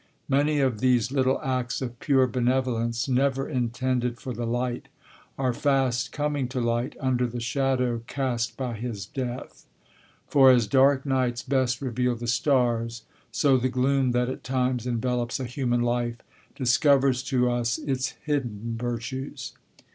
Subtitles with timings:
[0.27, 4.87] Many of these little acts of pure benevolence, never intended for the light,
[5.37, 9.67] are fast coming to light under the shadow cast by his death.
[10.27, 15.39] For as dark nights best reveal the stars, so the gloom that at times envelopes
[15.39, 16.17] a human life
[16.55, 19.53] discovers to us its hidden virtues.